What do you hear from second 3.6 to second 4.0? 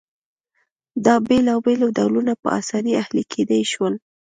شول